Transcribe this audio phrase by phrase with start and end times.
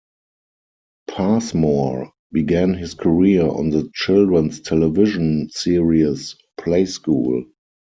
[1.11, 7.45] Passmore began his career on the children's television series "Play School".